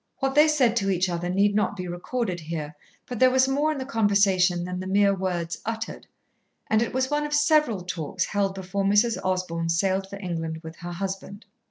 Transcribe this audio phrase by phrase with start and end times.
[0.17, 3.71] What they said to each other need not be recorded here, but there was more
[3.71, 6.07] in the conversation than the mere words uttered,
[6.71, 9.19] and it was one of several talks held before Mrs.
[9.23, 11.45] Osborn sailed for England with her husband.